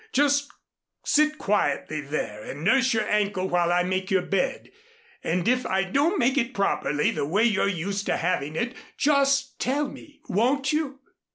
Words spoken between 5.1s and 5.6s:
And